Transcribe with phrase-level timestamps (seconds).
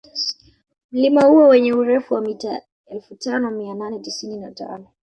[0.91, 4.87] Mlima huo wenye urefu wa mita elfu tano mia nane tisini na tano